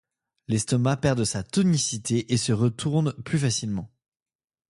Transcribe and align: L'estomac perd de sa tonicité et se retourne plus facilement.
L'estomac 0.47 0.97
perd 1.01 1.19
de 1.19 1.23
sa 1.23 1.43
tonicité 1.43 2.33
et 2.33 2.37
se 2.37 2.51
retourne 2.53 3.13
plus 3.23 3.37
facilement. 3.37 3.91